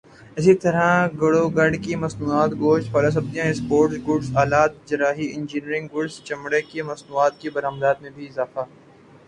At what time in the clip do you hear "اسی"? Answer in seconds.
0.37-0.53